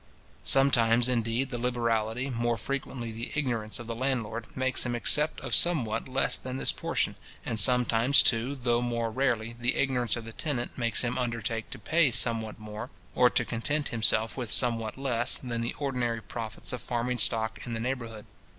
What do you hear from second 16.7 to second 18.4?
of farming stock in the neighbourhood.